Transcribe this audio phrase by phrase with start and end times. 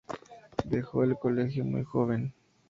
[0.65, 2.33] Dejó el colegio muy joven.